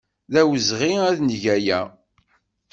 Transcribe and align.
D 0.31 0.33
awezɣi 0.41 0.91
ad 1.09 1.17
neg 1.21 1.43
aya. 1.55 1.79